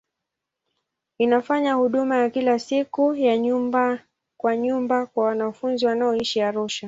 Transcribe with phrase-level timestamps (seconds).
[1.17, 3.99] Inafanya huduma ya kila siku ya nyumba
[4.37, 6.79] kwa nyumba kwa wanafunzi wanaoishi Arusha.